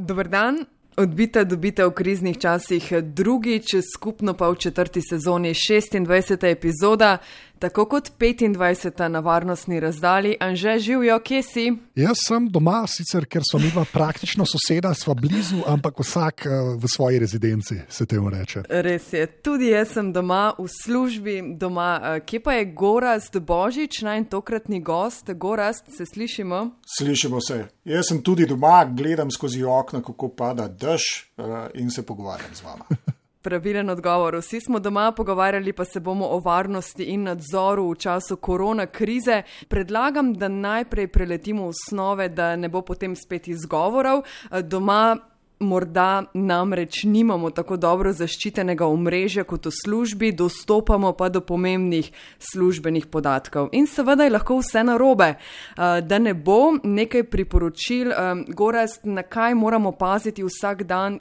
[0.00, 0.64] Dober dan.
[0.96, 6.44] Odbita dobita v kriznih časih drugič, skupno pa v četrti sezoni 26.
[6.50, 7.18] epizoda,
[7.60, 9.08] tako kot 25.
[9.08, 10.36] na varnostni razdalji.
[10.40, 11.72] Anže živijo, kje si?
[11.94, 16.50] Jaz sem doma, sicer ker so mi praktično soseda, sva blizu, ampak vsak eh,
[16.80, 18.62] v svoji rezidenci, se temu reče.
[18.68, 22.00] Res je, tudi jaz sem doma v službi, doma.
[22.02, 25.30] Eh, kje pa je Gorast Božič, naj tokratni gost?
[25.34, 26.70] Gorast, se slišimo?
[26.98, 27.66] Slišimo se.
[27.84, 31.02] Jaz sem tudi doma, gledam skozi okno, kako pada dež
[31.36, 32.84] uh, in se pogovarjam z vama.
[33.42, 34.36] Pravilen odgovor.
[34.36, 39.42] Vsi smo doma, pogovarjali pa se bomo o varnosti in nadzoru v času korona krize.
[39.68, 44.22] Predlagam, da najprej preletimo osnove, da ne bo potem spet izgovorov.
[44.62, 45.16] Doma
[45.60, 52.08] Morda namreč nimamo tako dobro zaščitenega omrežja kot v službi, dostopamo pa do pomembnih
[52.52, 53.68] službenih podatkov.
[53.76, 55.34] In seveda je lahko vse narobe.
[55.76, 58.08] Da ne bo nekaj priporočil,
[58.56, 61.18] Gorast, na kaj moramo paziti vsak dan.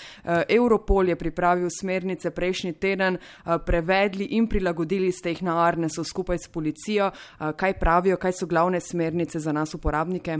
[0.47, 3.17] Europol je pripravil smernice prejšnji teden,
[3.65, 7.11] prevedli in prilagodili ste jih na Arnesu skupaj s policijo.
[7.55, 10.39] Kaj pravijo, kaj so glavne smernice za nas uporabnike?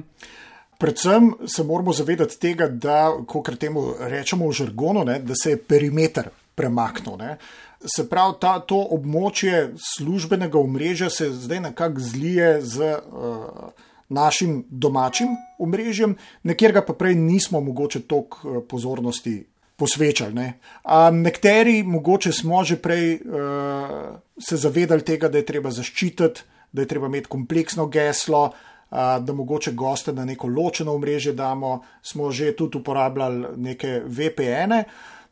[0.79, 5.57] Predvsem se moramo zavedati tega, da, kot temu rečemo v žargonu, ne, da se je
[5.59, 7.17] perimeter premaknil.
[7.19, 7.33] Ne.
[7.83, 13.75] Se pravi, ta, to območje službenega omrežja se zdaj nekako zlije z uh,
[14.07, 16.15] našim domačim omrežjem,
[16.47, 19.35] nekjer pa prej nismo mogoče toliko uh, pozornosti
[19.75, 20.33] posvečali.
[20.33, 20.47] Ne.
[21.11, 26.87] Nekateri mogoče smo že prej uh, se zavedali tega, da je treba zaščititi, da je
[26.87, 32.55] treba imeti kompleksno geslo, uh, da mogoče goste na neko ločeno omrežje damo, smo že
[32.55, 34.83] tudi uporabljali neke VPN-e.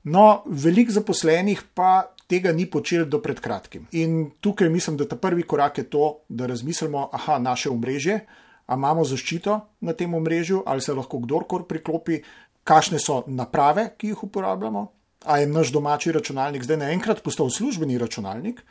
[0.04, 3.88] No, veliko zaposlenih pa tega ni počel do pred kratkim.
[3.92, 8.20] In tukaj mislim, da ta prvi korak je to, da razmislimo, aha, naše omrežje,
[8.68, 12.22] ali imamo zaščito na tem omrežju, ali se lahko kdorkoli priklopi,
[12.68, 14.88] kakšne so naprave, ki jih uporabljamo,
[15.26, 18.62] ali je naš domači računalnik zdaj naenkrat postal službeni računalnik,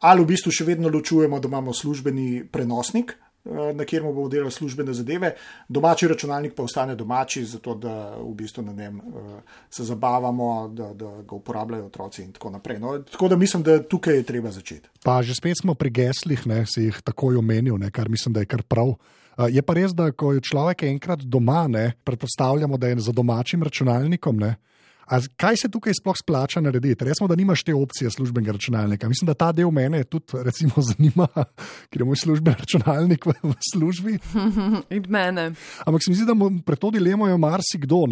[0.00, 3.14] ali v bistvu še vedno ločujemo, da imamo službeni prenosnik,
[3.74, 5.34] na kjer bomo delali službene zadeve,
[5.68, 9.40] domači računalnik pa ostane domači, zato da v bistvu na njem eh,
[9.70, 12.78] se zabavamo, da, da ga uporabljajo otroci in tako naprej.
[12.78, 14.88] No, tako da mislim, da tukaj je treba začeti.
[15.02, 18.40] Pa že spet smo pri geslih, ne, si jih takoj omenil, ne, kar mislim, da
[18.40, 18.94] je kar prav.
[19.38, 23.12] Eh, je pa res, da ko je človek enkrat doma, ne, predpostavljamo, da je za
[23.12, 24.36] domačim računalnikom.
[24.36, 24.56] Ne,
[25.06, 27.04] A kaj se tukaj sploh splača narediti?
[27.04, 29.08] Resmo, da nimaš te opcije službenega računalnika.
[29.08, 31.28] Mislim, da ta del mene tudi recimo, zanima,
[31.90, 34.18] ker je moj službeni računalnik v, v službi.
[34.90, 35.52] In mene.
[35.86, 36.34] Ampak se mi zdi, da
[36.66, 38.02] pred to dilemo je marsikdo.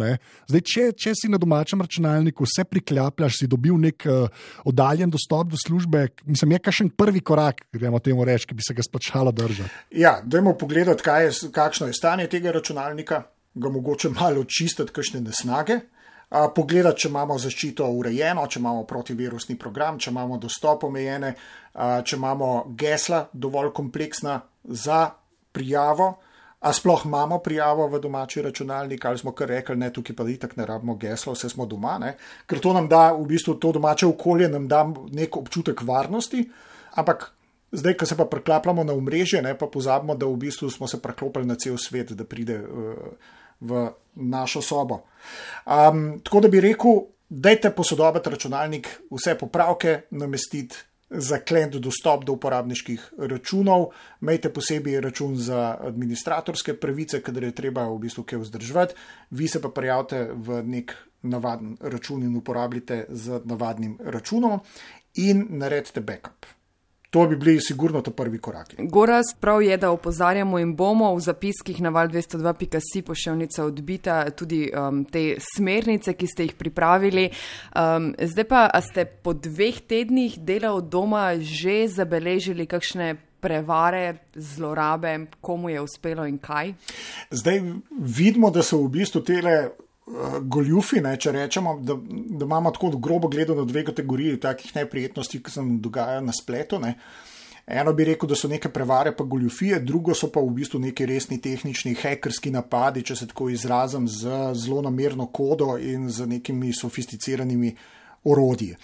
[0.47, 5.51] Zdaj, če, če si na domačem računalniku vse priklapljaš, si dobil nek uh, oddaljen dostop
[5.51, 9.35] do službe, mislim, je kakšen prvi korak, gremo temu reči, ki bi se ga splačalo
[9.35, 9.69] držati.
[9.99, 13.21] Ja, dajmo pogledati, je, kakšno je stanje tega računalnika,
[13.55, 15.79] ga mogoče malo očistiti, kakšne nesnage
[16.55, 21.33] pogledati, če imamo zaščito urejeno, če imamo protivirusni program, če imamo dostop omejene,
[21.75, 25.05] če imamo gesla dovolj kompleksna za
[25.55, 26.15] prijavo.
[26.65, 30.55] A sploh imamo prijavo v domači računalnik, ali smo kar rekli, ne, tukaj pa itak
[30.57, 32.15] ne rabimo gesla, vse smo doma, ne?
[32.49, 34.81] ker to nam da, v bistvu to domače okolje nam da
[35.13, 36.41] nek občutek varnosti,
[36.97, 37.27] ampak
[37.75, 41.01] zdaj, ko se pa preklapljamo na omrežje, ne, pa pozabimo, da v bistvu smo se
[41.01, 42.59] preklopili na cel svet, da pride.
[42.65, 45.03] Uh, v našo sobo.
[45.65, 50.75] Um, tako da bi rekel, dajte posodobiti računalnik, vse popravke namestiti.
[51.09, 53.91] Zaklend dostop do uporabniških računov,
[54.25, 58.97] imejte posebej račun za administratorske pravice, kadar je treba v bistvu kaj vzdrževati,
[59.29, 64.59] vi se pa prijavite v nek navaden račun in uporabljate z navadnim računom
[65.15, 66.54] in naredite backup.
[67.15, 68.75] To bi bili sigurno to prvi koraki.
[68.79, 74.67] Goras prav je, da opozarjamo in bomo v zapiskih na val 202.si pošiljnica odbita tudi
[74.67, 77.29] um, te smernice, ki ste jih pripravili.
[77.71, 84.17] Um, zdaj pa, a ste po dveh tednih dela od doma že zabeležili kakšne prevare,
[84.35, 86.73] zlorabe, komu je uspelo in kaj?
[87.31, 87.63] Zdaj
[87.95, 89.69] vidimo, da so v bistvu tele
[90.41, 95.51] goljufi, ne, če rečemo, da, da imamo tako grobo gledano dve kategoriji takih neprijetnosti, ki
[95.51, 96.79] se nam dogajajo na spletu.
[96.79, 96.93] Ne.
[97.65, 101.05] Eno bi rekel, da so neke prevare, pa goljufije, drugo so pa v bistvu neki
[101.09, 106.73] resni tehnični hekerski napadi, če se tako izrazim, z zelo namerno kodo in z nekimi
[106.73, 107.73] sofisticiranimi
[108.23, 108.75] orodji.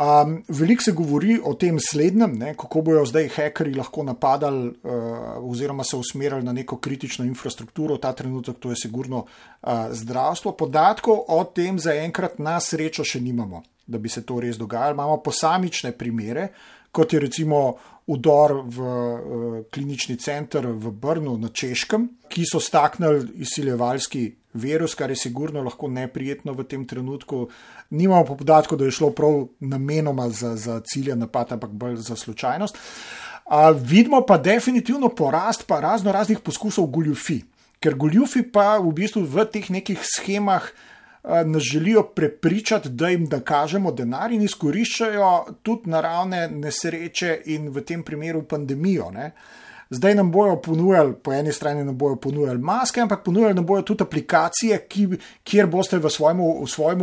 [0.00, 5.50] Um, Veliko se govori o tem slednjem, ne, kako bojo zdaj hekeri lahko napadali uh,
[5.50, 10.54] oziroma se usmerjali na neko kritično infrastrukturo, ta trenutek to je sigurno uh, zdravstvo.
[10.56, 14.96] Podatkov o tem zaenkrat na srečo še nimamo, da bi se to res dogajalo.
[14.96, 16.48] Imamo posamične primere,
[16.92, 17.60] kot je recimo
[18.08, 25.10] udor v uh, klinični center v Brnu na Češkem, ki so staknili izsiljevalski virus, kar
[25.10, 27.48] je sigurno lahko neprijetno v tem trenutku.
[27.90, 32.16] Nimamo pa podatkov, da je šlo prav namenoma za, za cilje napad, ampak bolj za
[32.16, 32.76] slučajnost.
[33.50, 37.40] Uh, vidimo pa definitivno porast pa razno raznih poskusov goljufi,
[37.80, 43.26] ker goljufi pa v bistvu v teh nekih schemah uh, nas želijo prepričati, da jim
[43.26, 45.32] da kažemo denar in izkoriščajo
[45.62, 49.10] tudi naravne nesreče in v tem primeru pandemijo.
[49.10, 49.32] Ne?
[49.90, 53.82] Zdaj nam bojo ponujali, po eni strani nam bojo ponujali maske, ampak ponujali nam bojo
[53.82, 55.08] tudi aplikacije, ki,
[55.44, 57.02] kjer boste v svojem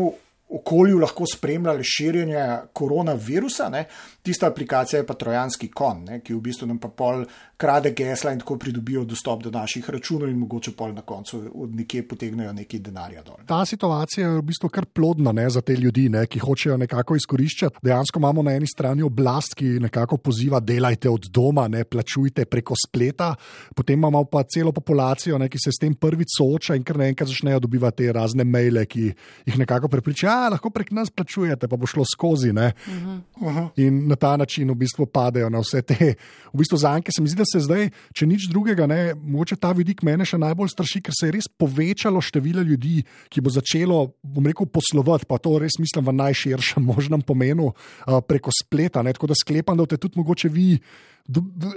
[0.50, 3.69] okolju lahko spremljali širjenje koronavirusa.
[3.69, 3.86] Ne?
[4.27, 6.18] Tista aplikacija je pa Trojanski kon, ne?
[6.19, 7.21] ki v bistvu nam pa pol
[7.57, 11.75] krade gesla in tako pridobijo dostop do naših računov in mogoče pol na koncu od
[11.75, 13.38] nekje potegnejo nekaj denarja dol.
[13.47, 17.15] Ta situacija je v bistvu kar plodna ne, za te ljudi, ne, ki hočejo nekako
[17.15, 17.79] izkoriščati.
[17.88, 22.75] Dejansko imamo na eni strani oblast, ki nekako poziva, delajte od doma, ne plačujte preko
[22.75, 23.31] spleta,
[23.75, 27.31] potem imamo pa celo populacijo, ne, ki se s tem prvič sooča in kar naenkrat
[27.31, 29.07] začnejo dobivati razne maile, ki
[29.47, 32.51] jih nekako prepričajo, da lahko prek nas plačujete, pa bo šlo skozi.
[32.51, 33.21] -huh.
[33.39, 33.69] Uh -huh.
[33.75, 36.14] In na ta način v bistvu padejo na vse te.
[36.54, 39.72] V bistvu zanke se mi zdi, da se zdaj, če nič drugega, ne, moče ta
[39.78, 44.00] vidik mene še najbolj straši, ker se je res povečalo število ljudi, ki bo začelo,
[44.24, 49.06] bom rekel, poslovati, pa to res mislim v najširšem možnem pomenu uh, preko spleta.
[49.06, 50.72] Ne, tako da sklepam, da boste tudi mogoče vi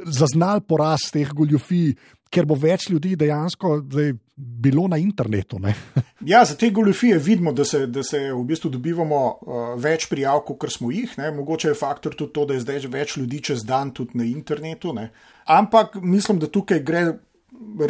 [0.06, 1.94] zaznali porast teh goljufij,
[2.30, 5.58] ker bo več ljudi dejansko zdaj, bilo na internetu.
[6.32, 10.44] ja, za te goljufije vidimo, da se, da se v bistvu dobivamo uh, več prijav,
[10.46, 11.12] kot smo jih.
[11.18, 11.32] Ne?
[11.34, 14.94] Mogoče je faktor tudi to, da je zdaj več ljudi čez dan tudi na internetu.
[14.96, 15.10] Ne?
[15.44, 17.04] Ampak mislim, da tukaj gre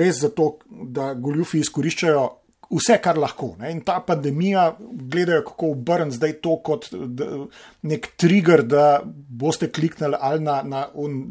[0.01, 2.25] res za to, da goljufi izkoriščajo
[2.71, 3.55] vse, kar lahko.
[3.59, 3.73] Ne?
[3.75, 6.89] In ta pandemija, gledajo, kako obrniti zdaj to kot
[7.91, 10.85] nek trigger, da boste kliknili ali na, na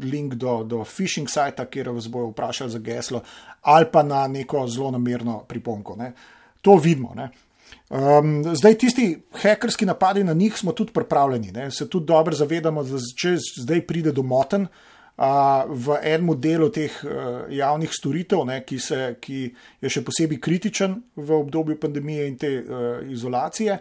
[0.04, 3.22] link do, do phishing sajta, kjer vas bojo vprašali za geslo,
[3.62, 5.96] ali pa na neko zelo namerno priponko.
[5.96, 6.12] Ne?
[6.60, 7.14] To vidimo.
[7.16, 7.30] Ne?
[7.90, 9.08] Um, zdaj, tisti
[9.40, 11.52] hekerski napadi na njih smo tudi pripravljeni.
[11.52, 11.70] Ne?
[11.70, 16.94] Se tudi dobro zavedamo, da če zdaj pride do moten, uh, v enem delu teh
[17.04, 19.40] uh, javnih storitev, ne, ki, se, ki
[19.84, 23.76] je še posebej kritičen v obdobju pandemije in te uh, izolacije.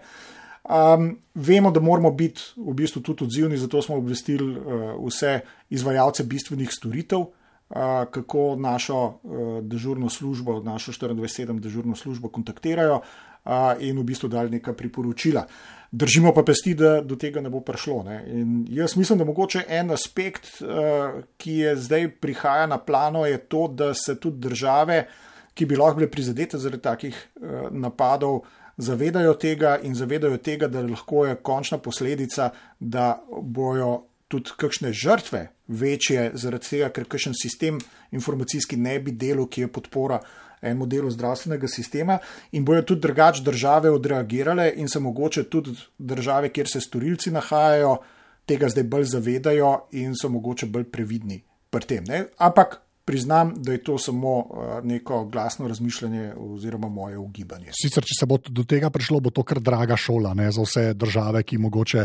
[0.70, 5.40] Um, vemo, da moramo biti v bistvu tudi odzivni, zato smo obvestili uh, vse
[5.72, 13.80] izvajalce bistvenih storitev, uh, kako našo uh, dežurno službo, našo 24-7 dežurno službo kontaktirajo uh,
[13.80, 15.48] in v bistvu dali neka priporočila.
[15.90, 18.04] Uh, držimo pa pesti, da do tega ne bo prišlo.
[18.04, 18.24] Ne.
[18.28, 23.38] In jaz mislim, da mogoče en aspekt, uh, ki je zdaj prihaja na plano, je
[23.38, 25.08] to, da se tudi države,
[25.54, 28.42] ki bi lahko bile prizadete zaradi takih uh, napadov,
[28.78, 35.48] zavedajo tega in zavedajo tega, da lahko je končna posledica, da bojo tudi kakšne žrtve
[35.68, 37.80] večje zaradi tega, ker kakšen sistem
[38.12, 40.22] informacijski ne bi delal, ki je podpora
[40.62, 42.18] enemu delu zdravstvenega sistema
[42.52, 47.98] in bojo tudi drugače države odreagirale in se mogoče tudi države, kjer se storilci nahajajo,
[48.46, 52.04] tega zdaj bolj zavedajo in so mogoče bolj previdni pri tem.
[52.08, 52.26] Ne?
[52.38, 54.46] Ampak priznam, da je to samo uh,
[54.84, 57.72] neko glasno razmišljanje oziroma moje ugibanje.
[57.74, 60.84] Sicer, če se bo do tega prišlo, bo to kar draga šola ne, za vse
[60.94, 62.04] države, ki mogoče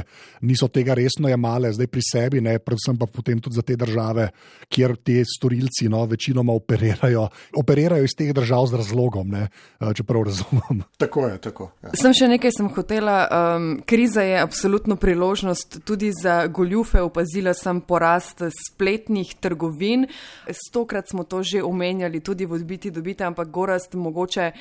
[0.48, 4.30] niso tega resno jemale zdaj pri sebi, ne, predvsem pa potem tudi za te države,
[4.72, 7.26] kjer te storilci no, večinoma operirajo,
[7.60, 9.44] operirajo iz teh držav z razlogom, ne,
[9.84, 10.80] uh, čeprav razumem.
[11.04, 11.68] Tako je, tako.
[11.84, 11.92] Ja.
[12.00, 13.18] Sem še nekaj sem hotela.
[13.28, 17.02] Um, kriza je absolutno priložnost tudi za goljufe.
[17.04, 18.40] Opazila sem porast
[18.70, 20.06] spletnih trgovin.
[20.48, 24.52] Stokrat večkrat smo to že omenjali, tudi v odbiti dobite, ampak gorast mogoče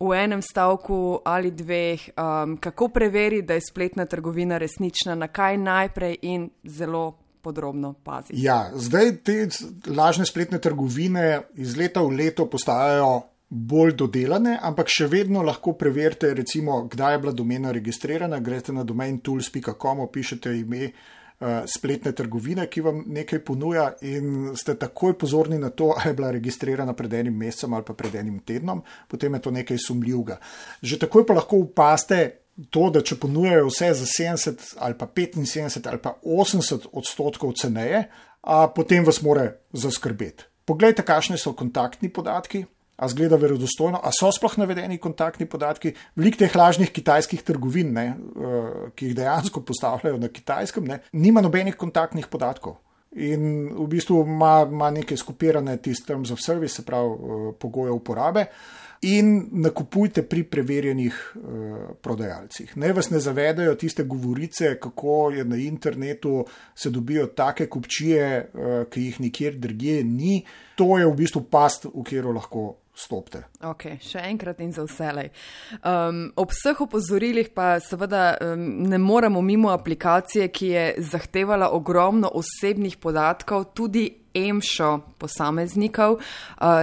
[0.00, 5.58] v enem stavku ali dveh, um, kako preveri, da je spletna trgovina resnična, na kaj
[5.58, 7.16] najprej in zelo.
[7.42, 8.42] Podrobno paziti.
[8.42, 9.48] Ja, zdaj te
[9.88, 16.34] lažne spletne trgovine iz leta v leto postajajo bolj dodelane, ampak še vedno lahko preverite,
[16.36, 18.42] recimo, kdaj je bila domena registrirana.
[18.44, 21.19] Greste na domain tools.com, pišete ime, uh,
[21.66, 26.30] spletne trgovine, ki vam nekaj ponuja, in ste takoj pozorni na to, ali je bila
[26.36, 30.36] registrirana pred enim mesecem ali pa pred enim tednom, potem je to nekaj sumljivega.
[30.82, 32.36] Že takoj pa lahko upaste.
[32.74, 38.02] To, da če ponujajo vse za 70 ali pa 75 ali pa 80 odstotkov ceneje,
[38.76, 40.44] potem vas more zaskrbeti.
[40.68, 42.66] Poglejte, kakšne so kontaktni podatki,
[43.00, 45.94] a zgleda verodostojno, a so sploh navedeni kontaktni podatki.
[46.20, 51.40] Veliko teh lažnih kitajskih trgovin, ne, uh, ki jih dejansko postavljajo na kitajskem, ne, nima
[51.40, 52.76] nobenih kontaktnih podatkov.
[53.18, 57.96] In v bistvu ima, ima neke skupirane tiste terms of service, se pravi uh, pogoje
[57.96, 58.46] uporabe.
[59.08, 62.76] In nakupujte pri preverjenih uh, prodajalcih.
[62.76, 66.44] Naj vas ne zavedajo tiste govorice, kako je na internetu
[66.76, 70.42] se dobijo take kupčije, uh, ki jih nikjer drugje ni.
[70.76, 73.42] To je v bistvu past, v katero lahko stopite.
[73.66, 75.30] Ok, še enkrat in za vselej.
[75.80, 82.30] Um, ob vseh opozorilih pa seveda um, ne moremo mimo aplikacije, ki je zahtevala ogromno
[82.40, 86.22] osebnih podatkov, tudi emšo posameznikov uh,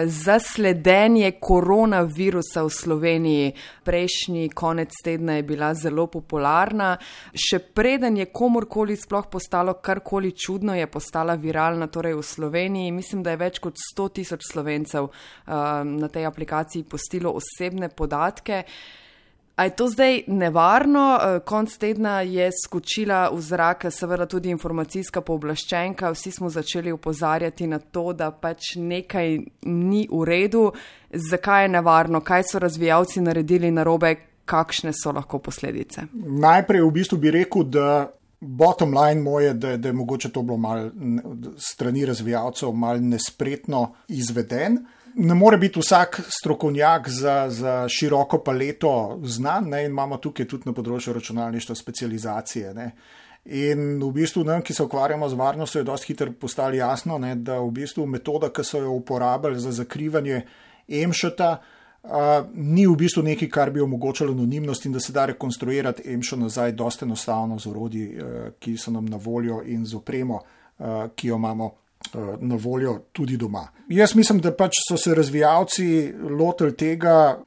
[0.05, 3.53] za sledenje koronavirusa v Sloveniji.
[3.83, 6.97] Prejšnji konec tedna je bila zelo popularna.
[7.33, 12.91] Še preden je komorkoli sploh postalo karkoli čudno, je postala viralna torej v Sloveniji.
[12.91, 18.63] Mislim, da je več kot 100 tisoč slovencev uh, na tej aplikaciji postilo osebne podatke.
[19.57, 21.17] A je to zdaj nevarno?
[21.21, 26.11] Eh, konc tedna je skočila v zrak, seveda tudi informacijska pooblaščenka.
[26.13, 30.71] Vsi smo začeli upozarjati na to, da pač nekaj ni v redu.
[31.09, 32.21] Zakaj je nevarno?
[32.21, 34.15] Kaj so razvijalci naredili narobe?
[34.47, 36.05] Kakšne so lahko posledice?
[36.13, 37.87] Najprej v bistvu bi rekel, da
[38.39, 40.89] bottom line moje, da, da je mogoče to bilo mal
[41.57, 44.85] strani razvijalcev mal nespretno izveden
[45.17, 50.69] ne more biti vsak strokovnjak za, za široko paleto znan, ne, in imamo tukaj tudi
[50.69, 52.73] na področju računalništva specializacije.
[52.77, 52.91] Ne.
[53.57, 57.33] In v bistvu nam, ki se ukvarjamo z varnostjo, je dosti hitro postalo jasno, ne,
[57.35, 60.41] da v bistvu metoda, ki so jo uporabljali za zakrivanje
[60.87, 61.49] emšota,
[62.03, 66.37] uh, ni v bistvu nekaj, kar bi omogočalo anonimnost in da se da rekonstruirati emšo
[66.43, 71.07] nazaj, dosta enostavno z orodji, uh, ki so nam na voljo in z opremo, uh,
[71.15, 71.71] ki jo imamo
[72.39, 73.67] na voljo tudi doma.
[73.89, 77.37] Jaz mislim, da pač so se razvijalci lotili tega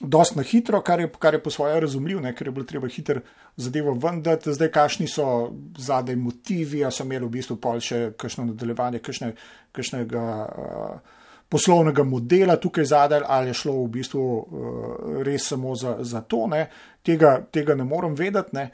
[0.00, 2.88] dosti na hitro, kar je, kar je po svoje razumljivo, ne, ker je bilo treba
[2.88, 3.20] hitro
[3.56, 4.52] zadevo vendati.
[4.52, 9.30] Zdaj, kakšni so zadaj motivi, a so imeli v bistvu pol še kakšno nadaljevanje, kakšne,
[9.72, 15.96] kakšnega uh, poslovnega modela tukaj zadaj, ali je šlo v bistvu uh, res samo za,
[16.00, 16.66] za to, ne.
[17.04, 18.56] Tega, tega ne morem vedeti.
[18.56, 18.70] Ne.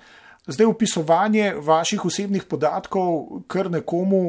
[0.46, 4.20] Zdaj, upisovanje vaših osebnih podatkov, kar nekomu,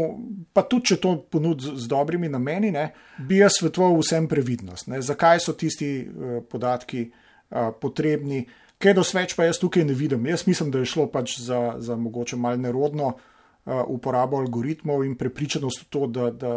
[0.54, 4.90] pa tudi če to ponudi z dobrimi nameni, ne, bi jaz svetoval vsem previdnost.
[4.92, 5.00] Ne.
[5.02, 8.44] Zakaj so tisti uh, podatki uh, potrebni,
[8.82, 10.28] kaj do sveč pa jaz tukaj ne vidim.
[10.28, 13.31] Jaz mislim, da je šlo pač za, za mogoče mal nerodno uh,
[13.66, 16.54] uporabo algoritmov in prepričanost v to, da, da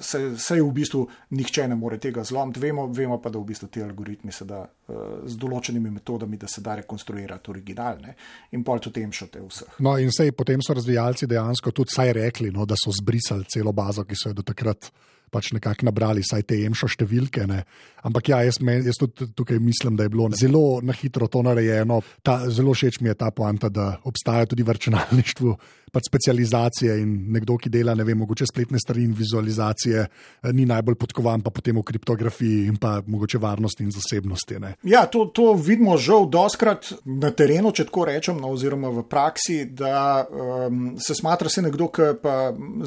[0.00, 2.60] se, se v bistvu nihče ne more tega zlomiti.
[2.60, 6.50] Vemo, vemo pa, da v bistvu ti algoritmi se da uh, z določenimi metodami, da
[6.50, 8.16] se da rekonstruirati originalne
[8.50, 9.78] in pol tudi temšate vseh.
[9.78, 13.72] No, in sej potem so razvijalci dejansko tudi saj rekli, no, da so zbrisali celo
[13.72, 14.90] bazo, ki so jo do takrat
[15.32, 17.46] pač nekako nabrali, saj te jemšo številke.
[17.48, 17.62] Ne.
[18.04, 21.42] Ampak ja, jaz, me, jaz tudi tukaj mislim, da je bilo zelo na hitro to
[21.46, 22.02] narejeno.
[22.22, 25.56] Ta, zelo všeč mi je ta poanta, da obstaja tudi v računalništvu
[25.92, 30.64] pač specializacije in nekdo, ki dela, ne vem, mogoče spletne strani in vizualizacije, eh, ni
[30.66, 34.58] najbolj podkovan, pa potem v kriptografiji in pa mogoče varnosti in zasebnosti.
[34.60, 34.74] Ne.
[34.88, 39.64] Ja, to, to vidimo žal doskrat na terenu, če tako rečem, no, oziroma v praksi,
[39.68, 42.36] da um, se smatra se nekdo, ki pa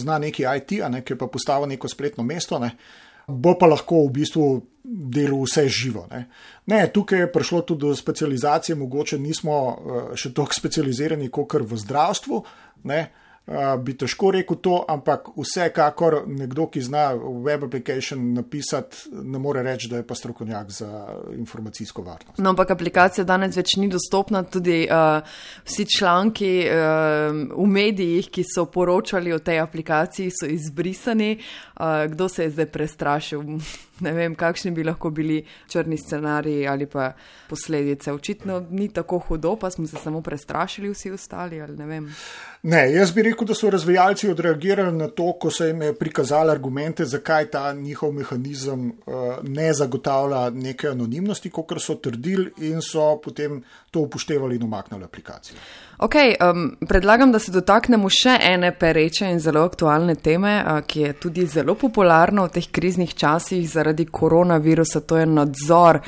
[0.02, 2.35] zna neki IT, a ne, ki pa postava neko spletno mesto.
[2.60, 2.72] Ne.
[3.28, 4.48] Bo pa lahko v bistvu
[4.86, 6.06] delo vse živo.
[6.12, 6.26] Ne.
[6.70, 11.80] ne, tukaj je prišlo tudi do specializacije, mogoče nismo uh, še tako specializirani kot v
[11.82, 12.42] zdravstvu,
[12.84, 13.00] ne,
[13.48, 17.06] uh, bi težko rekel to, ampak vsekakor nekdo, ki zna
[17.46, 20.90] web application napisati, ne more reči, da je pa strokovnjak za
[21.36, 22.40] informacijsko varnost.
[22.40, 25.22] No, ampak aplikacija danes več ni dostopna, tudi uh,
[25.66, 31.36] vsi članki uh, v medijih, ki so poročali o tej aplikaciji, so izbrisani.
[31.76, 33.44] Uh, kdo se je zdaj prestrašil?
[34.00, 35.40] Ne vem, kakšni bi lahko bili
[35.72, 37.12] črni scenariji ali pa
[37.50, 38.12] posledice.
[38.12, 41.60] Očitno ni tako hudo, pa smo se samo prestrašili vsi ostali.
[41.68, 42.02] Ne,
[42.64, 47.06] ne, jaz bi rekel, da so razvijalci odreagirali na to, ko so jim prikazali argumente,
[47.06, 53.62] zakaj ta njihov mehanizem uh, ne zagotavlja neke anonimnosti, kot so trdili, in so potem
[53.92, 55.58] to upoštevali in umaknili aplikacijo.
[55.98, 61.06] Okay, um, predlagam, da se dotaknemo še ene pereče in zelo aktualne teme, uh, ki
[61.06, 66.02] je tudi zelo popularna v teh kriznih časih zaradi koronavirusa, to je nadzor.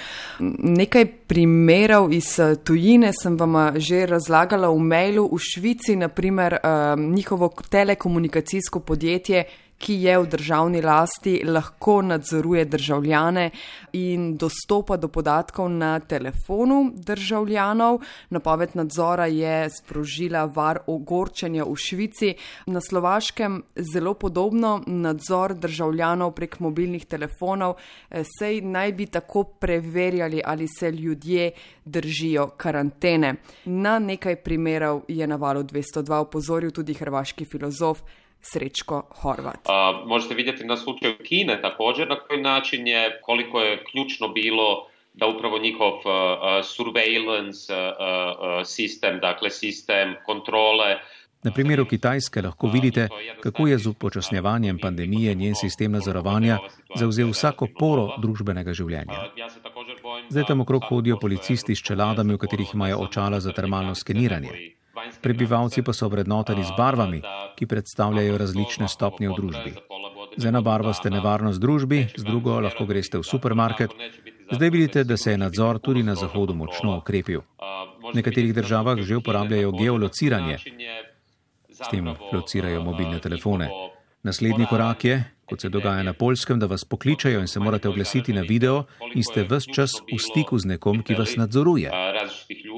[0.43, 5.23] Nekaj primerov iz uh, tujine sem vam uh, že razlagala v mailu.
[5.31, 9.45] V Švici, naprimer, um, njihovo telekomunikacijsko podjetje
[9.77, 13.49] ki je v državni lasti, lahko nadzoruje državljane
[13.93, 17.99] in dostopa do podatkov na telefonu državljanov.
[18.29, 22.33] Napoved nadzora je sprožila var ogorčenja v Švici.
[22.65, 27.75] Na Slovaškem zelo podobno nadzor državljanov prek mobilnih telefonov.
[28.09, 31.51] Eh, sej naj bi tako preverjali, ali se ljudje
[31.85, 33.35] držijo karantene.
[33.65, 38.01] Na nekaj primerov je na valu 202 upozoril tudi hrvaški filozof.
[38.41, 39.59] Srečko Horvat.
[39.65, 44.87] A, možete vidjeti na slučaju Kine također na koji način je, koliko je ključno bilo
[45.13, 46.03] da upravo njihov uh,
[46.63, 50.97] surveillance uh, uh, sistem, dakle sistem kontrole
[51.43, 53.07] Na primeru Kitajske lahko vidite,
[53.43, 56.57] kako je z upočasnjevanjem pandemije njen sistem nadzorovanja
[56.95, 59.19] zauzel vsako poro družbenega življenja.
[60.29, 64.51] Zdaj tam okrog hodijo policisti s čeladami, v katerih imajo očala za termalno skeniranje.
[65.21, 67.21] Prebivalci pa so vrednoteni z barvami,
[67.55, 69.73] ki predstavljajo različne stopnje v družbi.
[70.37, 73.93] Z eno barvo ste nevarnost družbi, z drugo lahko greste v supermarket.
[74.51, 77.41] Zdaj vidite, da se je nadzor tudi na Zahodu močno okrepil.
[78.11, 80.57] V nekaterih državah že uporabljajo geolociranje,
[81.69, 83.69] s tem locirajo mobilne telefone.
[84.23, 88.33] Naslednji korak je, kot se dogaja na polskem, da vas pokličajo in se morate oglasiti
[88.33, 88.83] na video
[89.15, 91.91] in ste vse čas v stiku z nekom, ki vas nadzoruje.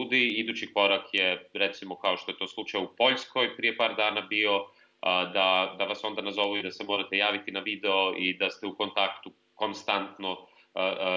[0.10, 4.22] Ljudi, idući korak je, recimo, kao što je to slučaj u Poljskoj prije par dana
[4.22, 4.51] bio,
[5.34, 8.68] da, da vas onda nazovu i da se morate javiti na video i da ste
[8.68, 10.38] u kontaktu konstantno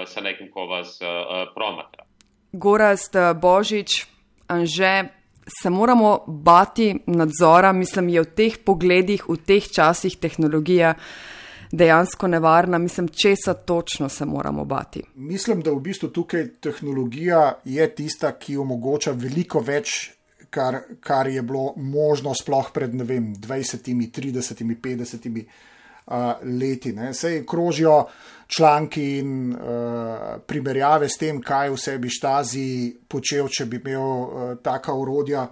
[0.05, 0.99] sa nekim ko vas
[1.55, 2.03] promatra.
[2.51, 4.05] Gorast Božič,
[4.47, 5.03] Anže,
[5.61, 10.93] se moramo bati nadzora, mislim, je v teh pogledih, v teh časih tehnologija
[11.73, 15.01] dejansko nevarna, mislim, česa točno se moramo bati.
[15.15, 20.11] Mislim, da v bistvu tukaj tehnologija je tista, ki omogoča veliko več,
[20.49, 23.89] kar, kar je bilo možno sploh pred vem, 20,
[24.19, 25.45] 30, 50
[26.05, 26.13] uh,
[26.59, 26.93] leti.
[26.93, 27.13] Ne.
[27.13, 28.03] Sej krožijo
[28.47, 29.57] članki in uh,
[30.47, 32.67] primerjave s tem, kaj vse bi štazi
[33.09, 35.47] počel, če bi imel uh, taka urodja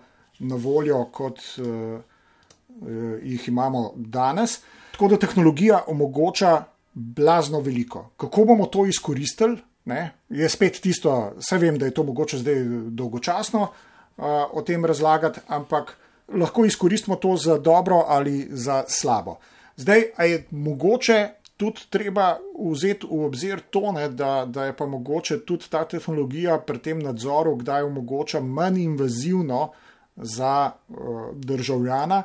[0.46, 4.60] na voljo, kot uh, uh, jih imamo danes.
[5.02, 8.10] Tako da tehnologija omogoča blazno veliko.
[8.18, 12.60] Kako bomo to izkoristili, ne, je spet tisto, vse vem, da je to mogoče zdaj
[12.94, 15.98] dolgočasno uh, o tem razlagati, ampak
[16.30, 19.40] lahko izkoristimo to za dobro ali za slabo.
[19.76, 24.86] Zdaj, a je mogoče tudi treba vzeti v obzir to, ne, da, da je pa
[24.86, 29.72] mogoče tudi ta tehnologija pri tem nadzoru, kdaj omogoča manj invazivno
[30.16, 30.98] za uh,
[31.34, 32.24] državljana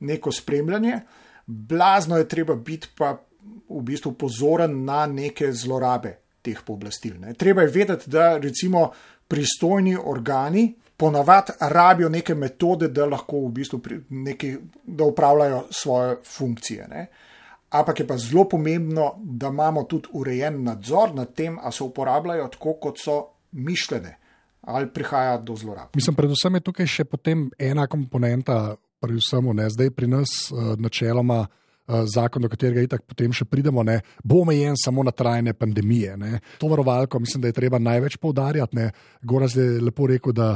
[0.00, 1.00] neko spremljanje.
[1.48, 3.14] Blazno je treba biti pa
[3.68, 7.16] v bistvu pozoren na neke zlorabe teh pooblastil.
[7.20, 7.34] Ne.
[7.34, 8.90] Treba je vedeti, da recimo
[9.28, 16.88] pristojni organi ponavadi rabijo neke metode, da lahko v bistvu neki, da upravljajo svoje funkcije.
[16.88, 17.06] Ne.
[17.70, 22.48] Ampak je pa zelo pomembno, da imamo tudi urejen nadzor nad tem, ali se uporabljajo
[22.48, 23.18] tako, kot so
[23.52, 24.16] mišljene,
[24.60, 25.88] ali prihaja do zlorab.
[25.94, 31.46] Mislim, predvsem je tukaj še potem ena komponenta, predvsem ne zdaj pri nas, uh, načeloma.
[31.88, 36.18] Uh, zakon, do katerega itak potem še pridemo, ne, bo omejen samo na trajne pandemije.
[36.20, 36.40] Ne.
[36.60, 38.90] To varovalko mislim, da je treba največ poudarjati.
[39.24, 40.50] Goraz je lepo rekel, da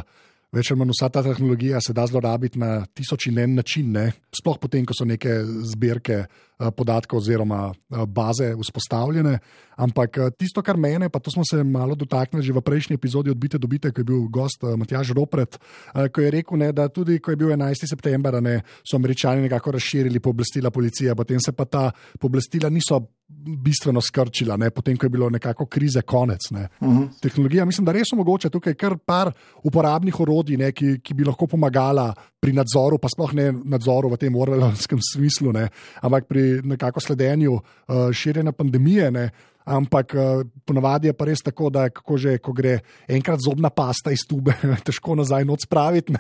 [0.52, 4.05] več ali manj vsa ta tehnologija se da zlorabiti na tisoč in en način, ne?
[4.37, 5.38] sploh potem, ko so neke
[5.72, 9.38] zbirke eh, podatkov oziroma eh, baze vzpostavljene.
[9.76, 13.30] Ampak eh, tisto, kar mene, pa to smo se malo dotaknili že v prejšnji epizodi
[13.30, 15.58] odbite dobite, ko je bil gost Matjaž Ropret,
[15.92, 17.87] ko je rekel, ne, da tudi ko je bil 11.
[17.88, 23.00] september, ne, so američani nekako razširili pooblastila policije, potem se pa ta pooblastila niso
[23.32, 26.50] bistveno skrčila, ne, potem ko je bilo nekako krize konec.
[26.50, 26.68] Ne.
[26.80, 27.02] Uh mhm.
[27.02, 27.20] -huh.
[27.20, 29.32] Tehnologija, mislim, da res omogoča tukaj kar par
[29.62, 34.18] uporabnih orodij, ne, ki, ki bi lahko pomagala pri nadzoru, pa sploh ne nadzoru v
[34.18, 35.68] tem orwellovskem smislu, ne,
[36.02, 39.11] ampak pri nekako sledenju uh, širjenja pandemije.
[39.14, 39.31] Ne,
[39.62, 44.26] Ampak uh, ponavadi je pa res tako, da že, ko gre enkrat zobna pasta iz
[44.26, 44.50] tube,
[44.87, 46.14] težko nazaj noč spraviti.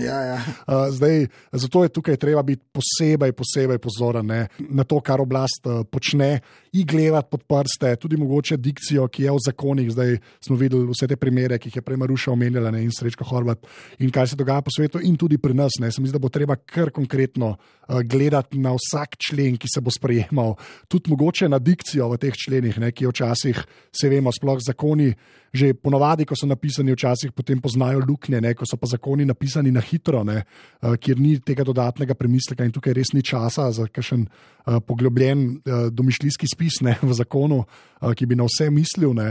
[0.00, 0.38] Ja, ja.
[0.64, 5.68] Uh, zdaj, zato je tukaj treba biti posebej, posebej pozoren ne, na to, kar oblast
[5.68, 6.40] uh, počne,
[6.72, 9.90] in gledati pod prste, tudi mogoče dikcijo, ki je v zakonih.
[9.92, 13.24] Zdaj smo videli vse te primere, ki jih je prej Maruša omenjala ne, in Srečka
[13.24, 13.64] Horvat,
[13.98, 15.65] in kaj se dogaja po svetu, in tudi pri nas.
[15.80, 15.90] Ne.
[15.92, 19.80] Se mi zdi, da bo treba kar konkretno uh, gledati na vsak člen, ki se
[19.80, 20.56] bo sprejemal,
[20.88, 22.78] tudi mogoče na dikcijo v teh členih.
[22.82, 25.12] Ne ki včasih, se vemo, sploh zakoni,
[25.52, 29.72] že ponovadi, ko so napisani, včasih potem poznajo luknje, ne, ko so pa zakoni napisani
[29.72, 30.42] na hitro, ne,
[30.82, 35.46] uh, kjer ni tega dodatnega premisleka in tukaj res ni časa za kakšen uh, poglobljen
[35.48, 37.64] uh, domišljijski spis ne, v zakonu,
[37.96, 39.30] ki bi na vse mislil, ne,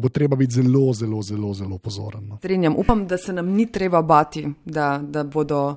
[0.00, 2.24] bo treba biti zelo, zelo, zelo, zelo pozoren.
[2.24, 2.38] No.
[2.40, 5.60] Strenjam, upam, da se nam ni treba bati, da, da bodo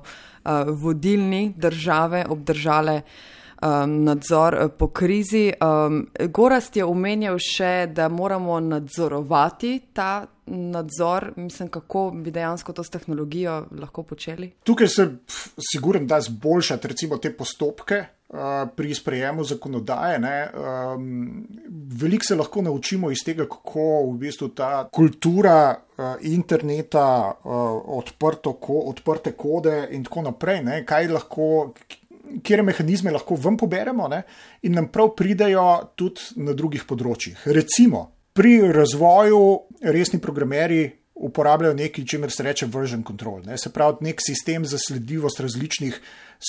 [0.72, 3.02] vodilni države obdržale
[3.62, 5.52] um, nadzor eh, po krizi.
[5.60, 11.32] Um, Gorast je omenjal še, da moramo nadzorovati ta nadzor.
[11.36, 14.52] Mislim, kako bi dejansko to s tehnologijo lahko počeli.
[14.64, 15.08] Tukaj se,
[15.72, 18.04] siguren, da zboljšati recimo te postopke.
[18.30, 20.20] Uh, pri sprejemu zakonodaje.
[20.22, 21.46] Um,
[22.00, 27.50] Veliko se lahko naučimo iz tega, kako v bistvu ta kultura uh, interneta, uh,
[27.98, 30.84] odprto ko, odprte kode in tako naprej, ne?
[30.86, 31.72] kaj lahko,
[32.42, 34.22] kje mehanizme lahko ven poberemo ne,
[34.62, 35.66] in nam prav pridejo
[35.96, 37.46] tudi na drugih področjih.
[37.50, 39.42] Recimo pri razvoju
[39.92, 40.84] resni programeri
[41.20, 43.58] uporabljajo nekaj, čemer se reče version control, ne?
[43.58, 46.00] se pravi nek sistem za sledljivost različnih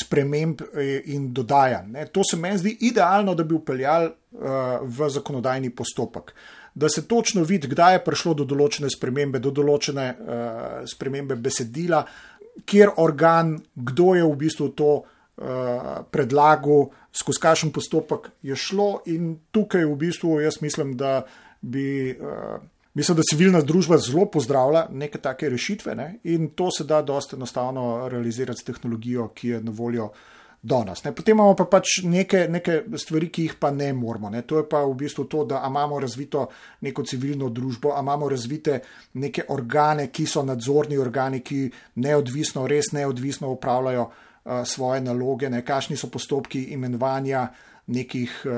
[0.04, 1.98] sprememb eh, in dodajanj.
[2.12, 4.48] To se meni zdi idealno, da bi upeljali uh,
[4.82, 6.32] v zakonodajni postopek.
[6.74, 12.06] Da se točno vidi, kdaj je prišlo do določene spremembe, do določene uh, spremembe besedila,
[12.66, 15.10] kjer organ, kdo je v bistvu to uh,
[16.12, 21.22] predlagal, skozi kakšen postopek je šlo, in tukaj v bistvu jaz mislim, da
[21.62, 22.18] bi.
[22.20, 22.62] Uh,
[22.94, 26.08] Mislim, da civilna družba zelo pozdravlja neke take rešitve ne?
[26.28, 30.10] in to se da dosta enostavno realizirati s tehnologijo, ki je na voljo
[30.62, 31.04] do nas.
[31.04, 31.14] Ne?
[31.16, 34.30] Potem imamo pa pač neke, neke stvari, ki jih pa ne moramo.
[34.30, 34.42] Ne?
[34.42, 36.50] To je pa v bistvu to, da imamo razvito
[36.82, 38.82] neko civilno družbo, imamo razvite
[39.14, 44.12] neke organe, ki so nadzorni organi, ki neodvisno, res neodvisno upravljajo uh,
[44.66, 45.62] svoje naloge, ne?
[45.66, 47.48] kakšni so postopki imenovanja
[47.88, 48.54] nekih uh,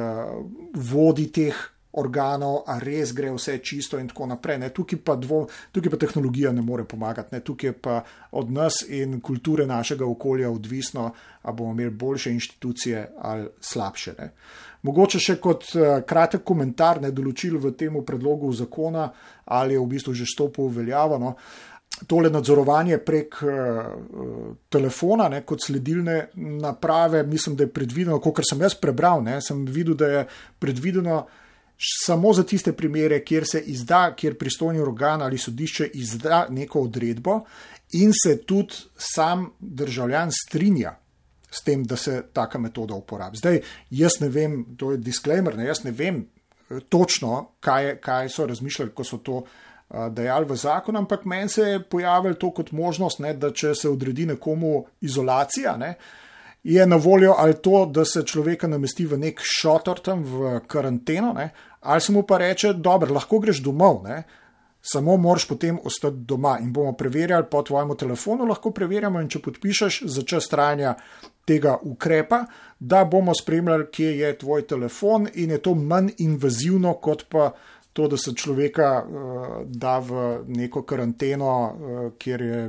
[0.74, 1.62] vodij teh
[1.94, 4.58] organov, a res gre vse čisto in tako naprej.
[4.74, 7.42] Tukaj pa, dvo, tukaj pa tehnologija ne more pomagati, ne?
[7.46, 8.00] tukaj je pa
[8.32, 14.16] od nas in kulture našega okolja odvisno, ali bomo imeli boljše inštitucije ali slabše.
[14.20, 14.32] Ne?
[14.84, 19.12] Mogoče še kot uh, kratek komentar, ne določil v tem predlogu zakona,
[19.46, 21.22] ali je v bistvu že stopil v veljavo.
[21.22, 21.36] No?
[22.08, 23.52] Tole nadzorovanje prek uh,
[24.70, 29.62] telefona, ne, kot sledilne naprave, mislim, da je predvideno, kot sem jaz prebral, ne, sem
[29.66, 30.24] videl, da je
[30.60, 31.40] predvideno uh,
[32.06, 37.40] samo za tiste primere, kjer se izda, kjer pristojni organ ali sodišče izda neko odredbo
[37.92, 40.96] in se tudi sam državljan strinja
[41.52, 43.38] s tem, da se taka metoda uporablja.
[43.38, 46.24] Zdaj, jaz ne vem, to je disclaimer, ne, jaz ne vem
[46.70, 49.44] eh, točno, kaj, kaj so razmišljali, ko so to.
[49.46, 53.76] Eh, dajali v zakon, ampak meni se je pojavilo to kot možnost, ne, da če
[53.76, 55.94] se odredi nekomu izolacija, ne,
[56.64, 61.34] je na voljo ali to, da se človeka namesti v nek šotor tam v karanteno,
[61.34, 61.50] ne,
[61.82, 64.24] ali se mu pa reče, dobro, lahko greš domov, ne?
[64.86, 69.40] samo moraš potem ostati doma in bomo preverjali po tvojem telefonu, lahko preverjamo in če
[69.40, 70.98] podpišeš za čas trajanja
[71.48, 72.42] tega ukrepa,
[72.80, 77.54] da bomo spremljali, kje je tvoj telefon in je to manj invazivno kot pa.
[77.94, 82.62] To, da se človeka uh, da v neko karanteno, uh, kjer je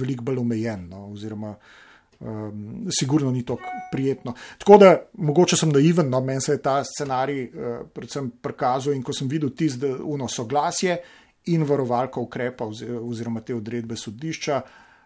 [0.00, 1.52] veliko bolj omejen, no, oziroma
[2.20, 4.34] um, sigurno ni tako prijetno.
[4.58, 9.02] Tako da, mogoče sem naiven, no, meni se je ta scenarij uh, predvsem prikazal in
[9.02, 10.96] ko sem videl tisto uno soglasje
[11.54, 12.66] in varovalka ukrepa
[13.00, 14.60] oziroma te odredbe sodišča,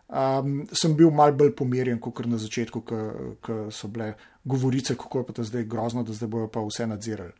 [0.09, 2.83] um, sem bil mal bolj pomirjen, kot na začetku,
[3.42, 4.12] ko so bile
[4.44, 7.33] govorice, kako je pa to zdaj grozno, da zdaj bojo pa vse nadzirali.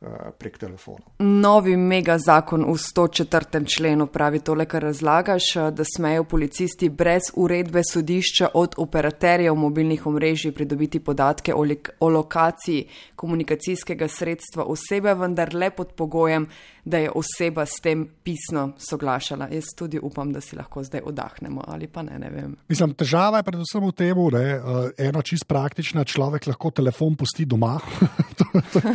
[0.00, 1.06] Eh, prek telefona.
[1.18, 3.64] Novi mega zakon v 104.
[3.64, 10.06] členu pravi tole, kar razlagaš, eh, da smejo policisti brez uredbe sodišča od operaterjev mobilnih
[10.06, 11.64] omrežij pridobiti podatke o,
[12.00, 16.46] o lokaciji komunikacijskega sredstva osebe, vendar le pod pogojem,
[16.86, 19.48] da je oseba s tem pisno soglašala.
[19.50, 22.48] Jaz tudi upam, da si lahko zdaj oddahnemo ali pa ne, ne.
[22.68, 27.16] Mislim, težava je predvsem v tem, da je uh, ena čist praktična, človek lahko telefon
[27.18, 27.74] pusti doma.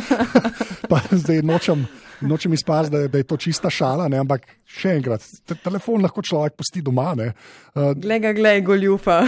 [0.90, 1.84] pa zdaj nočem,
[2.28, 4.20] nočem izpasti, da, da je to čista šala, ne?
[4.22, 7.12] ampak še enkrat, te, telefon lahko človek pusti doma.
[7.12, 9.18] Uh, glej, glej, goljufa.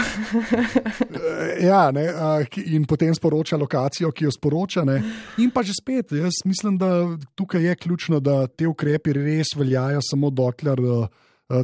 [1.68, 4.86] ja, ne, uh, in potem sporoča lokacijo, ki jo sporoča.
[4.88, 5.00] Ne?
[5.42, 6.90] In pa že spet, jaz mislim, da
[7.36, 10.80] tukaj je ključno, da te ukrepi res veljajo samo dokler.
[10.80, 11.06] Uh,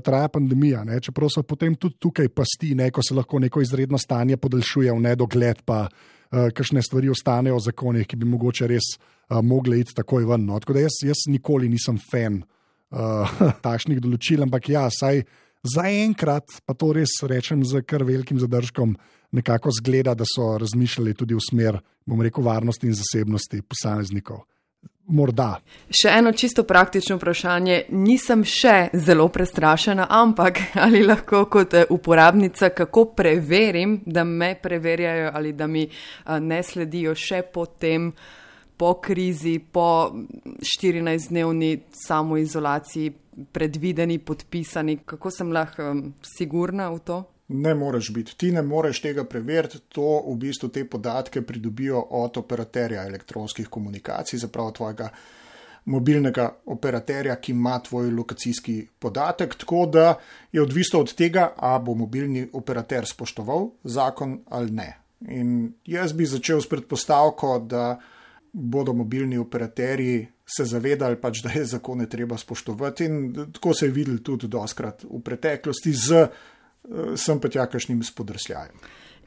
[0.04, 0.98] Traja pandemija, ne?
[1.00, 2.90] čeprav so potem tudi tukaj pasti, ne?
[2.92, 7.64] ko se lahko neko izredno stanje podaljšuje v nedogled, pa uh, kakšne stvari ostanejo v
[7.64, 10.46] zakonih, ki bi mogoče res uh, uh, mogli iti takoj ven.
[10.46, 10.58] No.
[10.60, 15.24] Tako da jaz, jaz nikoli nisem fan uh, takšnih določil, ampak ja, saj
[15.74, 18.96] zaenkrat, pa to res rečem z kar velikim zadržkom,
[19.36, 24.42] nekako zgleda, da so razmišljali tudi v smer, bom rekel, varnosti in zasebnosti posameznikov.
[25.10, 25.58] Morda.
[25.90, 27.84] Še eno čisto praktično vprašanje.
[27.90, 35.32] Nisem še zelo prestrašena, ampak ali lahko kot eh, uporabnica kako preverim, da me preverjajo
[35.34, 35.88] ali da mi
[36.40, 38.12] ne sledijo še potem,
[38.80, 40.08] po krizi, po
[40.64, 43.12] 14-dnevni samoizolaciji,
[43.52, 47.18] predvideni, podpisani, kako sem lahko um, sigurna v to?
[47.52, 49.80] Ne moreš biti, ti ne moreš tega preveriti.
[49.96, 55.08] To v bistvu te podatke pridobijo od operaterja elektronskih komunikacij, zapravo tvojega
[55.84, 59.54] mobilnega operaterja, ki ima tvoj lokacijski podatek.
[59.54, 60.14] Tako da
[60.52, 64.96] je odvisno od tega, ali bo mobilni operater spoštoval zakon ali ne.
[65.28, 67.98] In jaz bi začel s predpostavko, da
[68.52, 73.04] bodo mobilni operaterji se zavedali, pač, da je zakone treba spoštovati.
[73.04, 76.24] In tako se je videl tudi doskrat v preteklosti z,
[77.16, 78.76] sem pa tja, kakšnim spodrsljajem.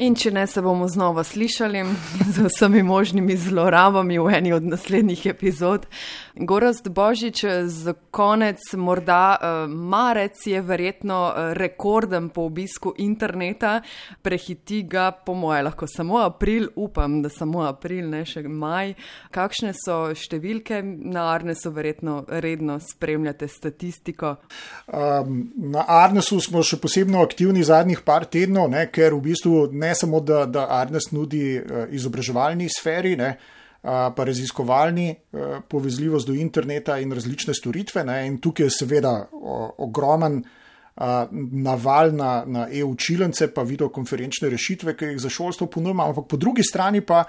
[0.01, 1.83] In če ne, se bomo znova slišali
[2.33, 5.85] z vsemi možnimi zlorabami v eni od naslednjih epizod.
[6.33, 13.83] Gorast Božič, za konec, morda uh, marec je verjetno uh, rekorden po obisku interneta,
[14.21, 18.95] prehiti ga, po moje, lahko samo april, upam, da samo april, ne še maj.
[19.29, 24.39] Kakšne so številke na Arnesu, verjetno redno spremljate statistiko?
[24.89, 29.91] Um, na Arnesu smo še posebno aktivni zadnjih par tednov, ne, ker v bistvu ne
[29.95, 33.35] samo, da, da Arnes nudi uh, izobraževalni sferi, ne,
[33.83, 38.05] pa raziskovalni uh, povezljivost do interneta in različne storitve.
[38.07, 39.11] Ne, in tukaj je seveda
[39.83, 40.39] ogromen
[40.95, 46.63] naval na, na e-učilence, pa videokonferenčne rešitve, ki jih za šolstvo ponujemo, ampak po drugi
[46.63, 47.25] strani pa.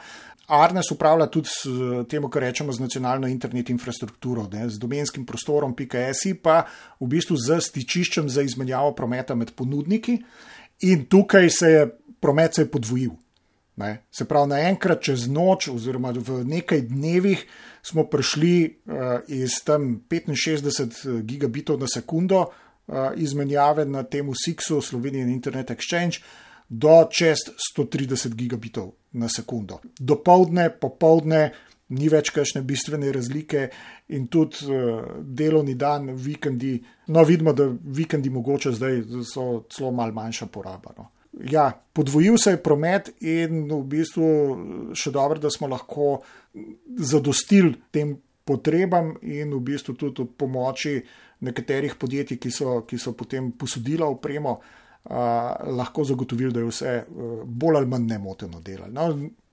[0.47, 1.65] Arnes upravlja tudi s
[2.09, 6.59] tem, kar rečemo, z nacionalno internet infrastrukturo, ne, z domenskim prostorom PKS, pa
[7.01, 10.19] v bistvu z stičiščem za izmenjavo prometa med ponudniki.
[10.85, 11.87] In tukaj se je
[12.25, 13.11] promet se je podvojil.
[13.77, 14.07] Ne?
[14.11, 17.43] Se pravi, naenkrat čez noč, oziroma v nekaj dnevih,
[17.85, 25.29] smo prišli uh, iz tam 65 gigabitov na sekundo uh, izmenjave na tem SIX-u, Slovenijan
[25.29, 26.23] Internet Exchange,
[26.69, 27.45] do čez
[27.77, 29.83] 130 gigabitov na sekundo.
[29.99, 31.51] Dopoldne, popoldne,
[31.93, 33.67] ni več kakšne bistvene razlike,
[34.17, 36.79] in tudi uh, delovni dan, vikendi.
[37.13, 40.95] No, vidimo, da vikendi mogoče zdaj so celo malo manjša poraba.
[40.97, 44.29] No ja, podvojil se je promet in v bistvu
[44.95, 46.21] še dobro, da smo lahko
[46.97, 50.99] zadostili tem potrebam in v bistvu tudi ob pomoči
[51.45, 55.17] nekaterih podjetij, ki so, ki so potem posodila opremo, uh,
[55.77, 58.93] lahko zagotovili, da je vse uh, bolj ali manj nemoteno delalo.
[58.93, 59.09] No,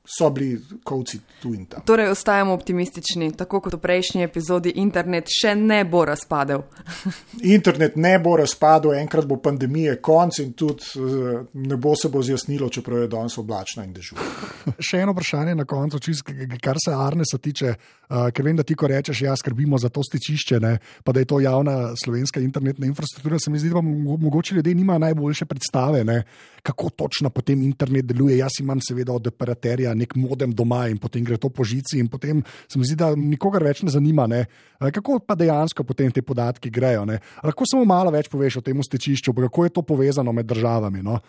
[0.06, 1.82] so bili kovci tu in tam.
[1.86, 6.64] Torej, ostajamo optimistični, tako kot v prejšnji epizodi, internet še ne bo razpadel.
[7.56, 12.24] internet ne bo razpadel, enkrat bo pandemije konc in tudi uh, ne bo se bo
[12.26, 14.26] zjasnilo, čeprav je danes oblačno in dežurno.
[14.90, 17.76] še eno vprašanje na koncu, čist, kar se Arnesa tiče,
[18.10, 20.74] uh, ker vem, da ti ko rečeš, ja, skrbimo za to stičišče, ne,
[21.06, 25.06] pa da je to javna slovenska internetna infrastruktura, se mi zdi, da mogoče ljudje nimajo
[25.06, 26.24] najboljše predstave, ne,
[26.64, 28.38] kako točno potem internet deluje.
[28.38, 32.10] Jaz imam seveda od operaterja nek modem doma in potem gre to po žici, in
[32.12, 34.46] potem se mi zdi, da nikogar več ne zanima, ne?
[34.80, 37.06] kako pa dejansko potem te podatki grejo.
[37.06, 37.20] Ne?
[37.44, 41.04] Lahko samo malo več poveš o tem stečišču, kako je to povezano med državami.
[41.06, 41.20] No?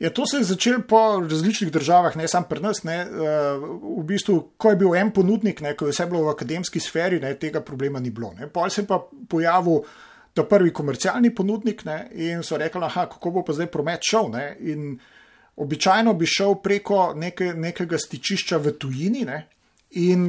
[0.00, 2.82] Ja, to se je začelo po različnih državah, ne samo pri nas.
[2.88, 6.80] Ne, v bistvu, ko je bil en ponudnik, ne, ko je vse bilo v akademski
[6.80, 8.32] sferi, ne, tega problema ni bilo.
[8.52, 9.84] Pol se je pa pojavil
[10.32, 14.30] ta prvi komercialni ponudnik ne, in so rekli, da kako bo pa zdaj promet šel.
[14.32, 14.46] Ne,
[15.60, 19.24] običajno bi šel preko neke, nekega stičišča v tujini.
[19.28, 19.44] Ne,
[20.00, 20.26] in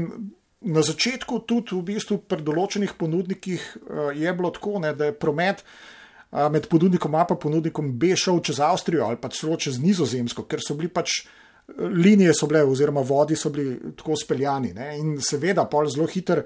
[0.62, 5.18] na začetku, tudi v bistvu pri določenih ponudnikih, uh, je bilo tako, ne, da je
[5.18, 9.80] promet uh, med ponudnikom A in ponudnikom B šel čez Avstrijo ali pa celo čez
[9.82, 11.22] Nizozemsko, ker so bili pač.
[11.22, 14.74] Eh, linije so bile, oziroma vodi so bili tako speljani.
[14.74, 14.98] Ne?
[14.98, 16.44] In seveda, pol zelo hiter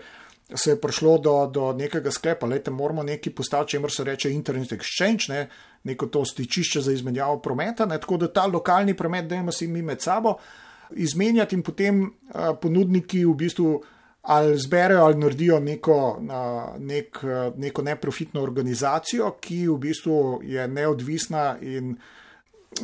[0.54, 4.76] se je prišlo do, do nekega sklepa, da moramo nekaj postaviti, čemer se reče Internet
[4.76, 5.48] Exchange, ne?
[5.86, 8.00] Neko to stičišče za izmenjavo prometa, ne?
[8.02, 10.38] tako da ta lokalni promet, da imamo si mi med sabo
[10.92, 13.84] izmenjati in potem uh, ponudniki v bistvu
[14.22, 20.68] ali zberejo ali naredijo neko, uh, nek, uh, neko neprofitno organizacijo, ki v bistvu je
[20.68, 21.96] neodvisna in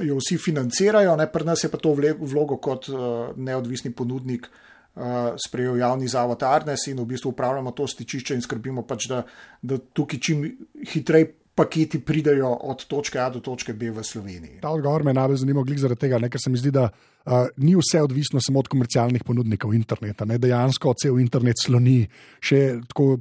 [0.01, 1.27] jo vsi financirajo, ne?
[1.31, 4.49] pri nas je pa to vlogo kot uh, neodvisni ponudnik.
[4.91, 9.21] Uh, sprejel javni zavod Arnes in v bistvu upravljamo to stičišče in skrbimo pač, da,
[9.61, 10.41] da tukaj čim
[10.83, 14.59] hitreje paketi pridejo od točke A do točke B v Sloveniji.
[14.61, 16.89] Ta odgovor me najbolj zanima, zaradi tega, ne, ker se mi zdi, da
[17.25, 20.25] uh, ni vse odvisno samo od komercialnih ponudnikov interneta.
[20.25, 22.05] Ne, dejansko cel internet sloni,
[22.41, 23.17] še tako,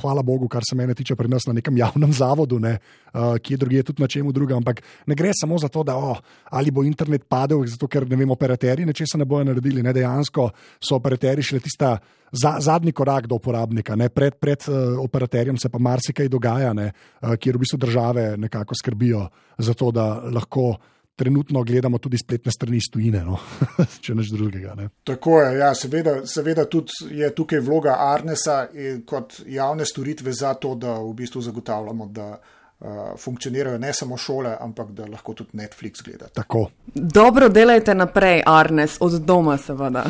[0.00, 2.76] hvala Bogu, kar se mene tiče, pri nas na nekem javnem zavodu, ne,
[3.12, 4.58] uh, ki je drugi, tudi na čemu drugem.
[4.62, 8.18] Ampak ne gre samo za to, da oh, ali bo internet padel, zato ker ne
[8.18, 9.84] vem, operaterji nečesa ne bojo naredili.
[9.84, 11.96] Ne, dejansko so operaterji šele tista.
[12.36, 16.88] Za, zadnji korak do uporabnika, ne, pred, pred uh, operaterjem se pa marsikaj dogaja, ne,
[17.22, 19.22] uh, kjer v bistvu države nekako skrbijo
[19.62, 20.74] za to, da lahko
[21.16, 23.38] trenutno gledamo tudi spletne strani iz tujine, no?
[24.04, 24.74] če neč drugega.
[24.76, 24.88] Ne?
[25.04, 28.66] Tako je, ja, seveda, seveda tudi je tukaj vloga Arnesa
[29.08, 34.56] kot javne storitve za to, da v bistvu zagotavljamo, da uh, funkcionirajo ne samo šole,
[34.60, 36.28] ampak da lahko tudi Netflix gleda.
[36.28, 36.68] Tako.
[36.94, 40.04] Dobro delajte naprej, Arnes, od doma seveda.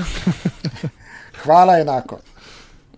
[1.44, 2.18] Hvala enako.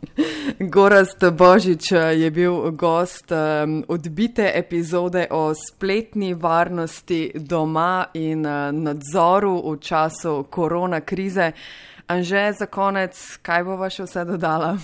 [0.72, 8.72] Gorast Božič eh, je bil gost um, odbite epizode o spletni varnosti doma in uh,
[8.72, 11.52] nadzoru v času korona krize.
[12.08, 14.78] Anže, za konec, kaj bo vaš vse dodala?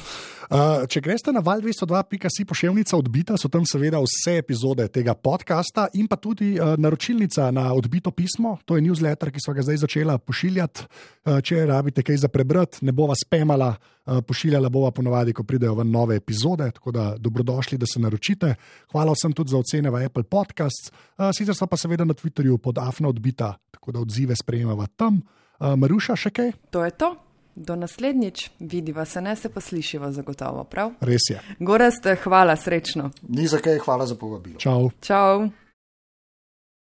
[0.45, 6.19] Če greste na val202.si pošiljnica odbita, so tam seveda vse epizode tega podcasta in pa
[6.21, 8.59] tudi uh, naročilnica na odbito pismo.
[8.69, 10.85] To je newsletter, ki smo ga zdaj začela pošiljati.
[11.25, 15.47] Uh, če rabite kaj za prebrati, ne bo vas spemala, uh, pošiljala bova ponovadi, ko
[15.49, 16.69] pridejo v nove epizode.
[16.77, 18.55] Tako da dobrodošli, da se naročite.
[18.93, 20.93] Hvala vsem tudi za ocene v Apple Podcasts.
[21.17, 25.23] Uh, sicer pa seveda na Twitterju pod Afna odbita, tako da odzive sprejemamo tam.
[25.59, 26.53] Uh, Maruša, še kaj?
[26.75, 27.15] To je to.
[27.57, 30.91] Do naslednjič, vidiva se, ne se pa slišiva zagotovo, prav?
[31.01, 31.41] Res je.
[31.59, 33.11] Gorast, hvala, srečno.
[33.29, 34.59] Ni za kaj, hvala za povabilo.
[34.59, 34.91] Čau.
[35.01, 35.49] Čau.